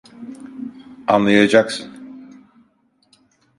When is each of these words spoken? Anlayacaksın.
Anlayacaksın. 1.07 1.91